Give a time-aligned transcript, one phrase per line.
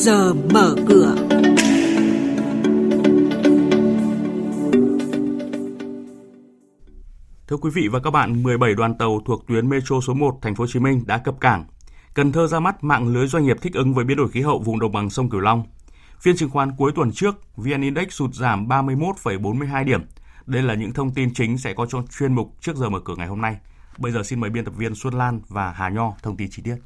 [0.00, 1.14] giờ mở cửa.
[7.48, 10.54] Thưa quý vị và các bạn, 17 đoàn tàu thuộc tuyến Metro số 1 thành
[10.54, 11.64] phố Hồ Chí Minh đã cập cảng.
[12.14, 14.58] Cần Thơ ra mắt mạng lưới doanh nghiệp thích ứng với biến đổi khí hậu
[14.58, 15.62] vùng đồng bằng sông Cửu Long.
[16.20, 20.00] Phiên chứng khoán cuối tuần trước, VN Index sụt giảm 31,42 điểm.
[20.46, 23.14] Đây là những thông tin chính sẽ có trong chuyên mục trước giờ mở cửa
[23.16, 23.56] ngày hôm nay.
[23.98, 26.62] Bây giờ xin mời biên tập viên Xuân Lan và Hà Nho thông tin chi
[26.64, 26.76] tiết.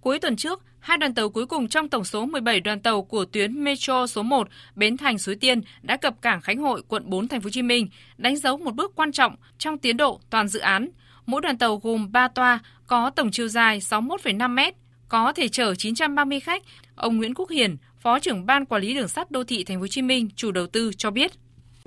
[0.00, 3.24] Cuối tuần trước, hai đoàn tàu cuối cùng trong tổng số 17 đoàn tàu của
[3.24, 7.28] tuyến Metro số 1 Bến Thành Suối Tiên đã cập cảng Khánh Hội, quận 4
[7.28, 10.48] thành phố Hồ Chí Minh, đánh dấu một bước quan trọng trong tiến độ toàn
[10.48, 10.88] dự án.
[11.26, 14.74] Mỗi đoàn tàu gồm 3 toa, có tổng chiều dài 61,5 m,
[15.08, 16.62] có thể chở 930 khách.
[16.94, 19.80] Ông Nguyễn Quốc Hiền, Phó trưởng ban quản lý đường sắt đô thị thành phố
[19.80, 21.32] Hồ Chí Minh, chủ đầu tư cho biết.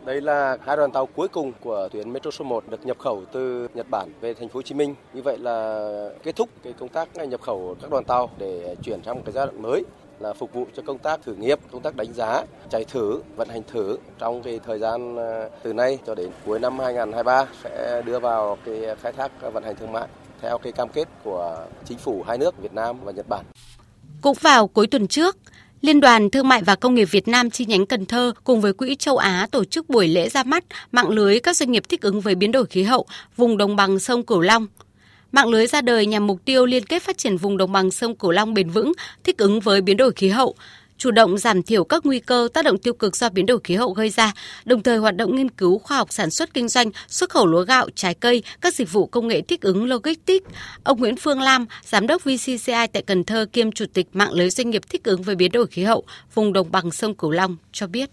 [0.05, 3.23] Đây là hai đoàn tàu cuối cùng của tuyến Metro số 1 được nhập khẩu
[3.31, 4.95] từ Nhật Bản về thành phố Hồ Chí Minh.
[5.13, 5.89] Như vậy là
[6.23, 9.33] kết thúc cái công tác nhập khẩu các đoàn tàu để chuyển sang một cái
[9.33, 9.83] giai đoạn mới
[10.19, 13.49] là phục vụ cho công tác thử nghiệm, công tác đánh giá, chạy thử, vận
[13.49, 18.01] hành thử trong cái thời gian à, từ nay cho đến cuối năm 2023 sẽ
[18.05, 20.07] đưa vào cái khai thác à, vận hành thương mại
[20.41, 23.45] theo cái cam kết của chính phủ hai nước Việt Nam và Nhật Bản.
[24.21, 25.37] Cũng vào cuối tuần trước,
[25.83, 28.73] Liên đoàn Thương mại và Công nghiệp Việt Nam chi nhánh Cần Thơ cùng với
[28.73, 32.01] Quỹ châu Á tổ chức buổi lễ ra mắt mạng lưới các doanh nghiệp thích
[32.01, 33.05] ứng với biến đổi khí hậu
[33.37, 34.67] vùng đồng bằng sông Cửu Long.
[35.31, 38.15] Mạng lưới ra đời nhằm mục tiêu liên kết phát triển vùng đồng bằng sông
[38.15, 40.55] Cửu Long bền vững, thích ứng với biến đổi khí hậu,
[41.03, 43.75] chủ động giảm thiểu các nguy cơ tác động tiêu cực do biến đổi khí
[43.75, 44.33] hậu gây ra,
[44.65, 47.63] đồng thời hoạt động nghiên cứu khoa học sản xuất kinh doanh, xuất khẩu lúa
[47.63, 50.45] gạo, trái cây, các dịch vụ công nghệ thích ứng logistics.
[50.83, 54.49] Ông Nguyễn Phương Lam, giám đốc VCCI tại Cần Thơ kiêm chủ tịch mạng lưới
[54.49, 57.57] doanh nghiệp thích ứng với biến đổi khí hậu vùng đồng bằng sông Cửu Long
[57.71, 58.09] cho biết.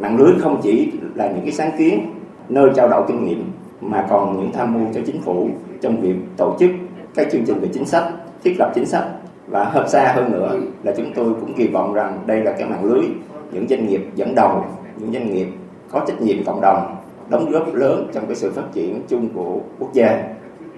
[0.00, 2.12] Mạng lưới không chỉ là những cái sáng kiến
[2.48, 5.50] nơi trao đổi kinh nghiệm mà còn những tham mưu cho chính phủ
[5.82, 6.70] trong việc tổ chức
[7.14, 8.12] các chương trình về chính sách,
[8.44, 9.04] thiết lập chính sách
[9.46, 12.68] và hợp xa hơn nữa là chúng tôi cũng kỳ vọng rằng đây là cái
[12.68, 13.04] mạng lưới
[13.52, 14.64] những doanh nghiệp dẫn đầu
[14.96, 15.46] những doanh nghiệp
[15.90, 16.96] có trách nhiệm cộng đồng
[17.28, 20.22] đóng góp lớn trong cái sự phát triển chung của quốc gia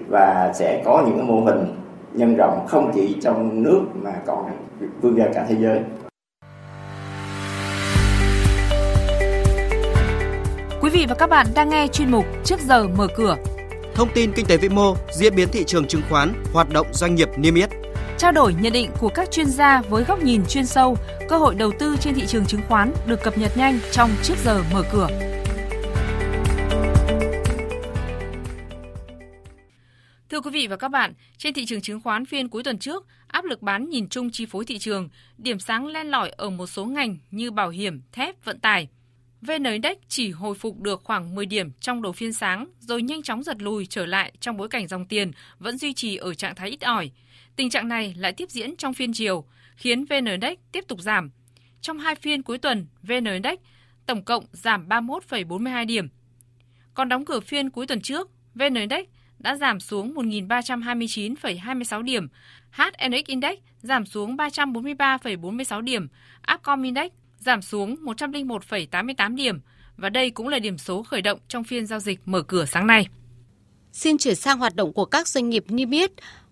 [0.09, 1.75] và sẽ có những cái mô hình
[2.13, 4.45] nhân rộng không chỉ trong nước mà còn
[5.01, 5.79] vươn ra cả thế giới.
[10.81, 13.35] Quý vị và các bạn đang nghe chuyên mục Trước giờ mở cửa.
[13.95, 17.15] Thông tin kinh tế vĩ mô, diễn biến thị trường chứng khoán, hoạt động doanh
[17.15, 17.69] nghiệp niêm yết
[18.19, 20.97] trao đổi nhận định của các chuyên gia với góc nhìn chuyên sâu,
[21.29, 24.33] cơ hội đầu tư trên thị trường chứng khoán được cập nhật nhanh trong trước
[24.43, 25.07] giờ mở cửa.
[30.29, 33.05] Thưa quý vị và các bạn, trên thị trường chứng khoán phiên cuối tuần trước,
[33.27, 36.67] áp lực bán nhìn chung chi phối thị trường, điểm sáng len lỏi ở một
[36.67, 38.87] số ngành như bảo hiểm, thép, vận tải.
[39.41, 43.23] VN Index chỉ hồi phục được khoảng 10 điểm trong đầu phiên sáng rồi nhanh
[43.23, 46.55] chóng giật lùi trở lại trong bối cảnh dòng tiền vẫn duy trì ở trạng
[46.55, 47.11] thái ít ỏi.
[47.55, 49.45] Tình trạng này lại tiếp diễn trong phiên chiều,
[49.75, 51.31] khiến VN Index tiếp tục giảm.
[51.81, 53.59] Trong hai phiên cuối tuần, VN Index
[54.05, 56.07] tổng cộng giảm 31,42 điểm.
[56.93, 59.05] Còn đóng cửa phiên cuối tuần trước, VN Index
[59.39, 62.27] đã giảm xuống 1.329,26 điểm,
[62.71, 66.07] HNX Index giảm xuống 343,46 điểm,
[66.53, 69.59] Upcom Index giảm xuống 101,88 điểm
[69.97, 72.87] và đây cũng là điểm số khởi động trong phiên giao dịch mở cửa sáng
[72.87, 73.07] nay.
[73.91, 76.11] Xin chuyển sang hoạt động của các doanh nghiệp niêm yết.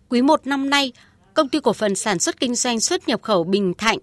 [0.09, 0.91] Quý 1 năm nay,
[1.37, 3.97] Công ty cổ phần sản xuất kinh doanh xuất nhập khẩu Bình Thạnh,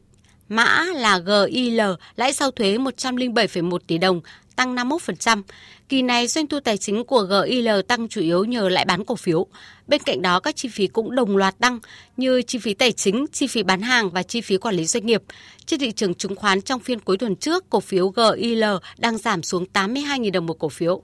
[0.49, 1.81] mã là GIL,
[2.16, 4.21] lãi sau thuế 107,1 tỷ đồng,
[4.56, 5.43] tăng 51%.
[5.88, 9.16] Kỳ này doanh thu tài chính của GIL tăng chủ yếu nhờ lãi bán cổ
[9.16, 9.47] phiếu.
[9.87, 11.78] Bên cạnh đó các chi phí cũng đồng loạt tăng
[12.16, 15.06] như chi phí tài chính, chi phí bán hàng và chi phí quản lý doanh
[15.06, 15.22] nghiệp.
[15.66, 18.65] Trên thị trường chứng khoán trong phiên cuối tuần trước, cổ phiếu GIL
[18.99, 21.03] đang giảm xuống 82.000 đồng một cổ phiếu.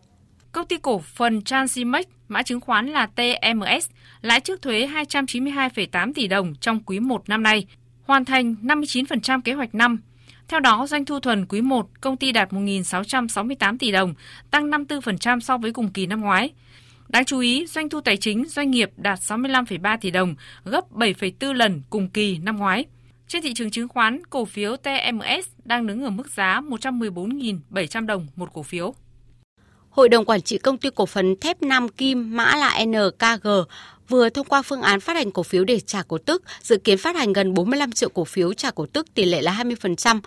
[0.53, 3.87] Công ty cổ phần Transimex, mã chứng khoán là TMS,
[4.23, 7.67] lãi trước thuế 292,8 tỷ đồng trong quý 1 năm nay,
[8.11, 10.01] hoàn thành 59% kế hoạch năm.
[10.49, 14.15] Theo đó, doanh thu thuần quý 1 công ty đạt 1.668 tỷ đồng,
[14.51, 16.51] tăng 54% so với cùng kỳ năm ngoái.
[17.09, 20.35] Đáng chú ý, doanh thu tài chính doanh nghiệp đạt 65,3 tỷ đồng,
[20.65, 22.85] gấp 7,4 lần cùng kỳ năm ngoái.
[23.29, 28.27] Trên thị trường chứng khoán, cổ phiếu TMS đang đứng ở mức giá 114.700 đồng
[28.37, 28.95] một cổ phiếu.
[29.91, 33.49] Hội đồng Quản trị Công ty Cổ phần Thép Nam Kim mã là NKG
[34.09, 36.99] vừa thông qua phương án phát hành cổ phiếu để trả cổ tức, dự kiến
[36.99, 40.21] phát hành gần 45 triệu cổ phiếu trả cổ tức tỷ lệ là 20%,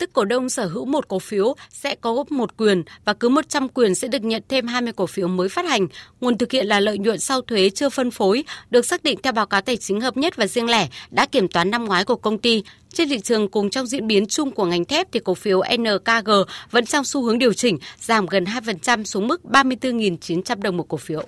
[0.00, 3.68] tức cổ đông sở hữu một cổ phiếu sẽ có một quyền và cứ 100
[3.68, 5.86] quyền sẽ được nhận thêm 20 cổ phiếu mới phát hành.
[6.20, 9.32] Nguồn thực hiện là lợi nhuận sau thuế chưa phân phối, được xác định theo
[9.32, 12.16] báo cáo tài chính hợp nhất và riêng lẻ đã kiểm toán năm ngoái của
[12.16, 12.62] công ty.
[12.92, 16.30] Trên thị trường cùng trong diễn biến chung của ngành thép thì cổ phiếu NKG
[16.70, 20.96] vẫn trong xu hướng điều chỉnh, giảm gần 2% xuống mức 34.900 đồng một cổ
[20.96, 21.22] phiếu.